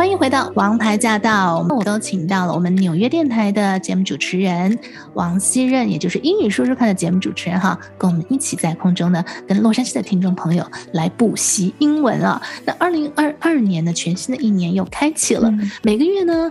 [0.00, 4.78] 欢迎回到《王牌驾到》，我都请到了我们纽约电台的节目主持人
[5.12, 12.40] 王希任，也就是英语说说看的节目主持人哈，跟我们一起在空中呢，跟洛杉矶的听众朋友来补习英文啊。
[12.64, 16.50] 那二零二二年呢，全新的一年又开启了，每个月呢。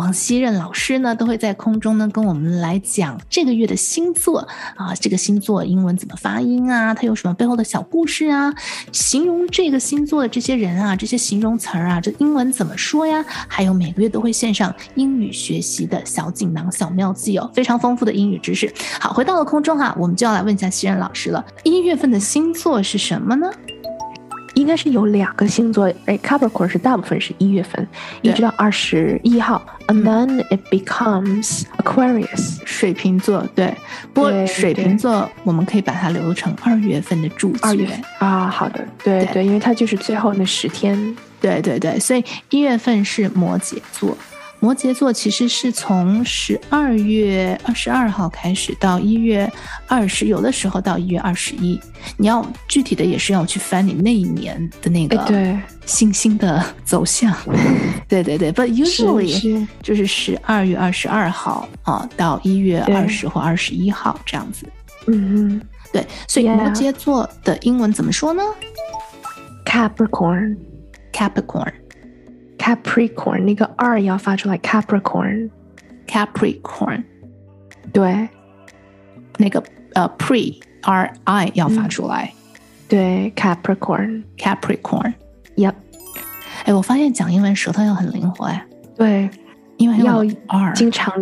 [0.00, 6.94] 王希任老师呢，都会在空中呢跟我们来讲这个月的星座啊，这个星座英文怎么发音啊？
[6.94, 8.54] 它有什么背后的小故事啊？
[8.92, 13.22] 形容这个星座的这些人啊，这些形容词儿啊，这英文怎么说呀？
[13.46, 18.72] 还有每个月都会献上英语学习的小锦囊、小妙计哦，非常丰富的英语知识。
[18.98, 23.50] 好，回到了空中哈，我们就要来问一下希任老师了，一月份的星座是什么呢？
[24.70, 27.84] 应该是有两个星座，哎，Capricorn 是大部分是一月份，
[28.22, 33.44] 一直到二十一号，and then it becomes Aquarius，水瓶座。
[33.52, 33.74] 对，
[34.14, 37.58] 不过水瓶座我们可以把它留成二月份的主角。
[37.62, 37.88] 二月
[38.20, 41.16] 啊，好的，对对，因为它就是最后那十天。
[41.40, 44.16] 对对对，所以一月份是摩羯座。
[44.60, 49.50] 摩羯座其实是从十二月二十二号开始到一月
[49.86, 51.80] 二十，有的时候到一月二十一。
[52.18, 57.34] 你要具体的也是要去翻你那一年的那个对星星的走向。
[58.06, 64.66] 对对对，But usually 就是十二月二十二号啊到一月二十或二十一号这样子。
[65.06, 68.42] 嗯嗯，对，所以摩羯座的英文怎么说呢
[69.64, 70.56] ？Capricorn，Capricorn。
[71.12, 71.72] Capricorn
[73.44, 77.04] 那个 R 要发出来，Capricorn，Capricorn，
[77.92, 78.28] 对，
[79.38, 79.62] 那个
[79.94, 82.32] 呃 pre R I 要发出来，
[82.88, 85.74] 对，Capricorn，Capricorn，Yep，
[86.64, 88.64] 哎，我发现讲英文舌头要很灵活哎，
[88.96, 89.28] 对，
[89.76, 91.14] 因为要 R 经常，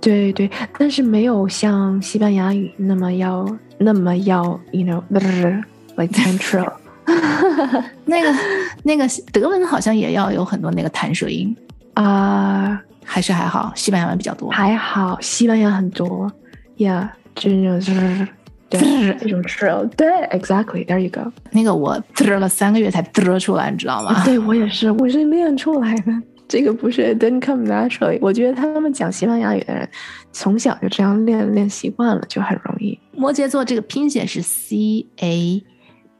[0.00, 3.44] 对对，但是没有像西班牙语那么要
[3.78, 6.72] 那么要，you know，like central。
[8.06, 8.34] 那个
[8.82, 11.54] 那个德文好像也要有很多那个弹舌音
[11.94, 14.50] 啊，还是还好，西班牙文比较多。
[14.50, 16.30] 还好，西班牙很多
[16.76, 17.50] ，Yeah，就
[17.80, 18.26] 是
[18.68, 18.80] 对
[19.20, 21.30] 这种 trill，对，Exactly，There you go。
[21.50, 24.22] 那个我嘚了三个月才嘚出来，你知道吗？
[24.26, 26.12] 对我也是，我是练出来的。
[26.46, 28.18] 这个不是 didn't come naturally。
[28.20, 29.88] 我觉得他们讲西班牙语的人
[30.32, 32.98] 从小就这样练练习惯了，就很容易。
[33.12, 35.62] 摩羯座这个拼写是 C A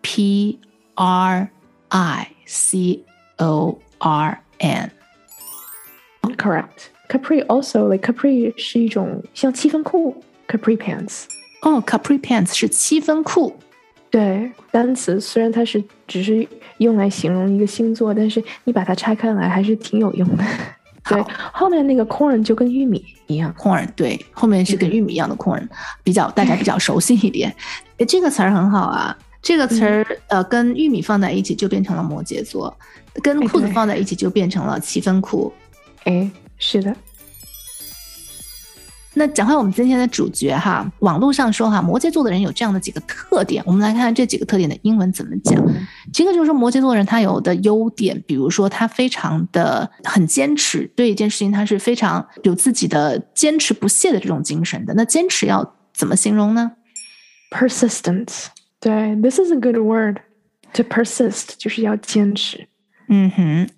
[0.02, 0.60] P。
[0.94, 1.48] R
[1.88, 3.04] I C
[3.38, 4.90] O R N.
[6.36, 6.90] Correct.
[7.08, 11.24] Capri also like Capri 是一种像七分裤，Capri pants。
[11.62, 13.56] 哦，Capri pants 是七分裤。
[14.10, 16.46] 对，单词虽然它是只是
[16.78, 20.44] 用来形容一个星座，但是你把它拆开来还是挺有用的。
[21.08, 21.22] 对，
[21.52, 25.68] 后面那个 corn 就跟玉米一样，corn 对，后面是跟玉米一样的 corn，
[26.02, 27.54] 比较大家比较熟悉一点。
[27.98, 29.16] 诶，这个词儿很好啊。
[29.44, 32.74] 这个词儿，呃，跟玉米放在一起就变成了摩羯座，
[33.22, 35.52] 跟裤子放在一起就变成了七分裤。
[36.04, 36.96] 哎，是的。
[39.16, 45.62] 那讲回我们今天的主角哈，网络上说哈，摩羯座的人有这样的几个特点，我们来看看这几个特点的英文怎么讲。
[46.10, 54.94] 这个就是说摩羯座人他有的优点，比如说他非常的很坚持，对一件事情他是非常有自己的坚持不懈的这种精神的。
[54.94, 56.72] 那坚持要怎么形容呢
[57.50, 58.46] ？Persistence。
[58.83, 60.17] 对，this is a good word
[60.73, 62.67] to persist，就是要坚持。
[63.07, 63.69] 嗯哼，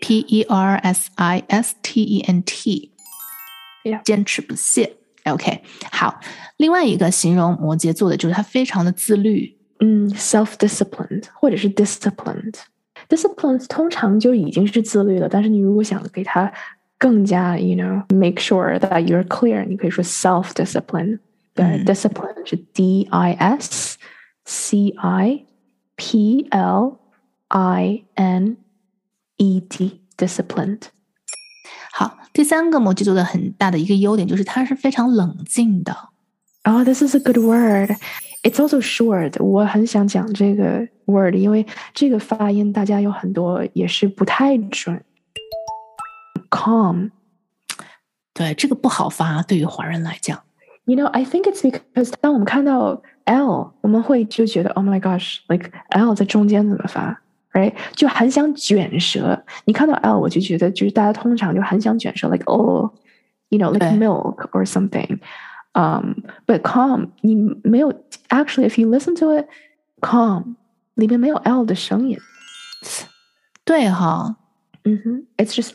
[0.00, 2.92] P E R S I S T E N T，
[4.04, 4.96] 坚持不懈。
[5.24, 6.20] OK，好，
[6.56, 9.56] 另外一个形容摩羯座的就是他非常的自律。
[9.80, 16.50] 嗯，self-disciplined 或者是 disciplined。disciplined 通常就已经是自律了，但是你如果想给他
[16.98, 21.18] 更加，you know，make sure that you're clear，你可以说 self-discipline。
[21.54, 23.98] 对，discipline 是 D I S。
[24.44, 25.46] C I
[25.96, 26.98] P L
[27.48, 28.56] I N
[29.36, 30.82] E D disciplined。
[31.92, 35.96] 好，第三个摩羯座的很大的一个优点就是它是非常冷静的。
[36.64, 37.96] Oh, this is a good word.
[38.42, 39.42] It's also short.
[39.42, 45.04] 我很想讲这个 word，因为这个发音大家有很多也是不太准。
[46.50, 47.10] Calm，
[48.32, 50.42] 对这个不好发，对于华人来讲。
[50.84, 57.20] You know, I think it's because 当我们看到 L，我们会就觉得 Oh my gosh，like L 在中间怎么发？
[57.52, 59.44] Right，就很想卷舌。
[59.64, 67.34] 你看到 L，我就觉得就是大家通常就很想卷舌，like oh，you know，like milk or something。Um, but calm，你
[67.64, 67.92] 没有
[68.28, 70.56] actually if you listen to it，calm
[70.94, 72.18] 里面没有 L 的声音。
[73.64, 74.36] 对哈，
[74.84, 75.22] Mm-hmm.
[75.36, 75.72] It's just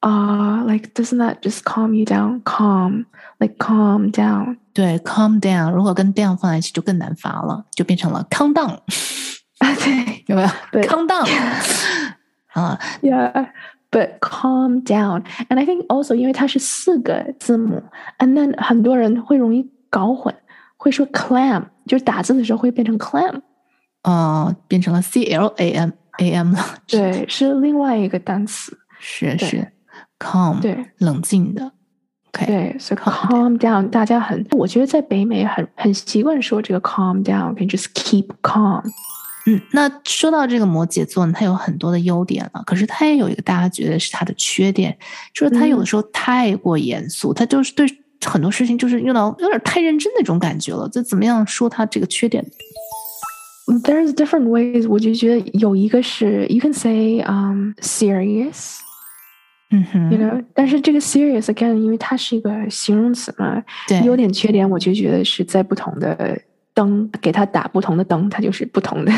[0.00, 0.64] ah, ah.
[0.66, 2.42] Like, doesn't that just calm you down?
[2.44, 3.06] Calm,
[3.38, 4.58] like calm down.
[4.72, 8.78] 对，calm down，如果跟 down 放在一起就更难发了，就变成了 calm down，
[9.58, 10.82] 啊，对，有没有对？
[10.82, 11.26] calm down
[12.52, 13.50] 啊， Yeah,
[13.90, 15.24] but calm down.
[15.48, 17.82] And I think also 因为它是四个字母，
[18.18, 20.34] and then 很多人会容易搞混，
[20.76, 23.42] 会说 clam，就是打字的时候会变成 clam。
[24.02, 26.62] 呃，变成了 c l a m a m 了。
[26.86, 28.76] 对，是另外一个单词。
[29.20, 29.72] 对是是
[30.18, 31.72] ，calm，对冷静的。
[32.28, 38.82] OK，对，所以 Calm calm down，大家很，我觉得在北美很很习惯说这个 calm down，can just keep calm。
[39.46, 44.96] 嗯，那说到这个摩羯座呢，它有很多的优点了，可是它也有一个大家觉得是它的缺点，
[45.34, 47.86] 就是它有的时候太过严肃，它就是对
[48.24, 50.88] 很多事情就是用到有点太认真那种感觉了。
[50.88, 52.42] 这怎么样说它这个缺点？
[53.66, 58.78] There's different ways，我就觉得有一个是 you can say um serious。
[59.71, 66.39] 嗯哼 you know，但是这个 serious again，因为它是一个形容词嘛，对，优点缺点，我就觉得是在不同的
[66.73, 69.11] 灯给它打不同的灯，它就是不同的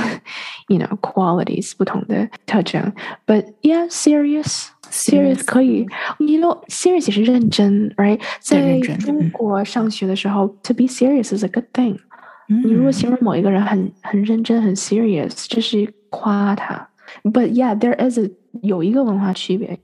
[0.67, 2.91] ，you know qualities，不同的特征。
[3.25, 4.67] But yeah, serious。
[4.89, 5.85] serious Serious 可以
[6.19, 8.19] ，you know serious 也是认真，right？
[8.41, 11.97] 在中嗯国上学的时候，to be serious is a good thing。
[12.49, 16.89] 嗯你如果形容某一个人很很认真、很 serious，这是夸他。
[17.23, 18.29] But yeah, there is a
[18.61, 19.79] 有一个文化区别，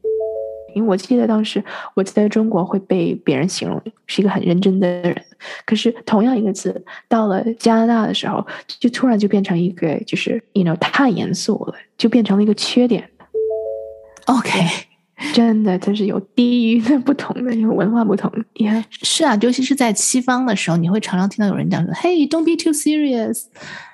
[0.78, 1.64] 因为我记得当时
[1.96, 5.22] 我在中国会被别人形容是一个很认真的人，
[5.66, 8.46] 可是同样一个字到了加拿大的时候，
[8.80, 13.10] 就突然就变成一个就是 you know 太严肃了，就变成了一个缺点。
[14.26, 14.50] OK，
[15.34, 18.32] 真的，它是有地域的不同的，有文化不同。
[18.56, 23.46] Yeah，是啊，尤其是在西方的时候，你会常常听到有人讲说：“Hey, don't be too serious。”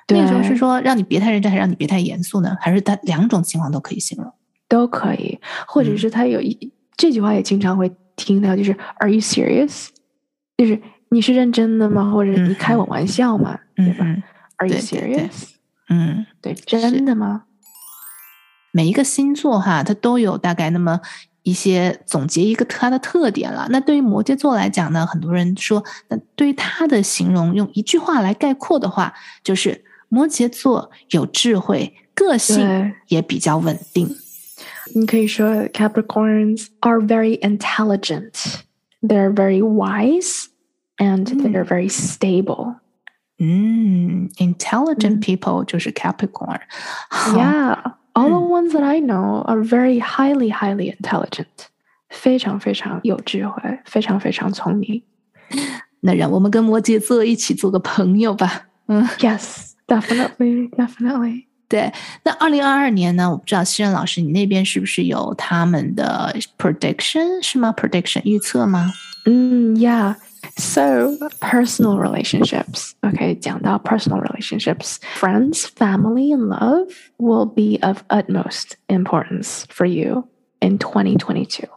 [0.08, 2.56] 那个时候是说让你别太认真，还是让你别太严肃呢？
[2.60, 4.30] 还是它两种情况都可以形容？
[4.66, 5.38] 都可以，
[5.68, 9.88] 或者是他有一、这句话也经常会听到，就是 “Are you serious？”
[10.56, 10.80] 就是
[11.10, 12.10] 你是认真的吗？
[12.10, 13.58] 或者你开我玩笑吗？
[13.74, 14.22] 对吧嗯
[14.58, 15.48] ？Are you serious？
[15.88, 17.44] 嗯，对，真的吗？
[18.72, 21.00] 每一个星座哈，它都有大概那么
[21.42, 23.66] 一些总结一个它的特点了。
[23.70, 29.12] 那对于摩羯座来讲呢，很多人说，那对于它的形容，用一句话来概括的话，
[29.42, 34.16] 就是摩羯座有智慧，个性也比较稳定。
[34.95, 38.61] 你可以说 Capricorns are very intelligent,
[39.01, 40.47] they're very wise,
[40.97, 42.75] and they're very stable.
[43.37, 46.59] 嗯，intelligent 嗯 people 就是 Capricorn。
[47.09, 51.67] 好 Yeah, all the 嗯 ones that I know are very highly, highly intelligent.
[52.09, 55.03] 非常非常有智慧，非常非常聪明。
[56.01, 58.67] 那让我们跟摩羯座一起做个朋友吧。
[58.87, 61.45] 嗯， Yes, definitely, definitely.
[61.73, 61.91] 对。
[62.23, 63.29] 那二零二二年呢？
[63.29, 67.73] 我不知道西任老师，你那边是不是有他们的 prediction 是吗？
[67.75, 68.91] prediction 预测吗？
[69.25, 70.15] Mm, yeah.
[70.57, 72.91] So personal relationships.
[73.01, 76.87] Okay, 讲到 personal relationships, friends, family, and love
[77.17, 80.27] will be of utmost importance for you
[80.59, 81.67] in 2022.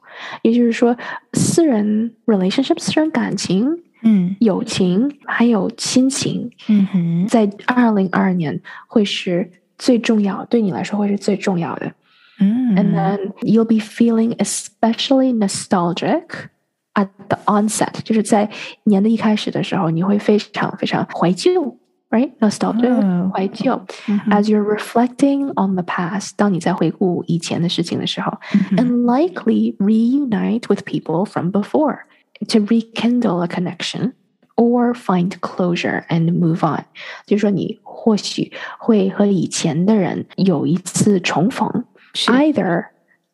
[0.43, 0.97] 也就是说，
[1.33, 11.93] 私人 relationships、私人感情、嗯友情还有亲情，嗯哼，在二零二二年会是 最重要，对你来说会是最重要的。
[12.41, 16.49] 嗯 And then you'll be feeling especially nostalgic
[16.95, 18.51] at the onset，就是在
[18.85, 21.77] 年的一开始的时候，你会非常非常怀旧，
[22.11, 22.33] right?
[22.41, 23.81] Nostalgic，、哦怀旧。
[24.09, 32.01] 嗯哼 As you're reflecting on the past，当你在回顾以前的事情的时候、嗯哼 a n d likely reunite with people from before
[32.49, 34.13] to rekindle a connection
[34.57, 36.85] or find closure and move on。
[37.27, 38.50] 就是说，你 或许
[38.80, 41.84] 会和以前的人有一次重逢
[42.14, 42.86] 是，either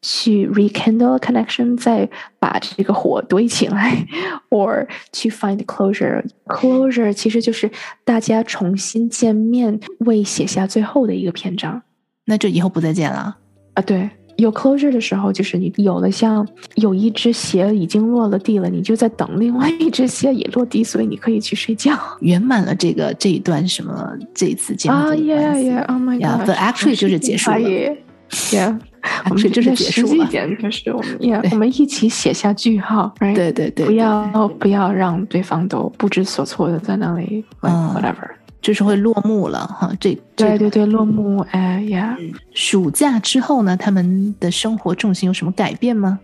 [0.01, 3.95] 去 rekindle a connection，再把这个火堆起来，
[4.49, 6.25] or 去 find closure。
[6.47, 7.69] closure 其实就是
[8.03, 11.83] 大家重新见面，为写下最后的一个篇章。
[12.25, 13.37] 那就以后不再见了。
[13.75, 21.97] 啊，对，有 closure 的时候，就是你有了像有一只鞋已经落了地了，你就在等另外一只鞋也落地，所以你可以去睡觉。
[22.21, 27.57] 圆满了这个这一段什么这一次节目啊组的关，yeah 系 yeah，oh my Yeah, god，but actually 就是结束了，
[28.29, 28.79] yeah，
[29.29, 33.13] 我们就是结束了一点，就是我们，yeah，我们一起写下句号？
[33.19, 38.29] 对对对，不要不要让对方都不知所措的在那里 whatever。
[38.63, 39.91] 就是会落幕了哈。
[39.99, 42.15] 这这对对对，落幕，哎，yeah。
[42.53, 46.19] 暑假之后呢，他们的生活重心有什么改变吗？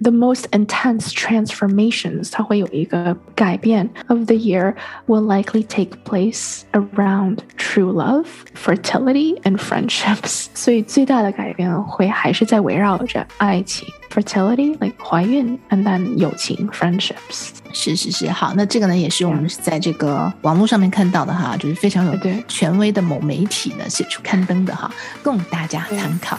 [0.00, 4.74] the most intense transformations，它会有一个改变 of the year
[5.06, 10.46] will likely take place around true love, fertility, and friendships。
[10.54, 13.86] 所以最大的改变会还是在围绕着爱情。
[14.10, 17.50] fertility like 怀孕，and then 友情 friendships。
[17.72, 22.12] 是是是，好，那这个呢也是我们在这个网络上面看到的哈，就是非常有
[22.46, 26.38] 权威的某媒体呢写出刊登的哈，供大家参考。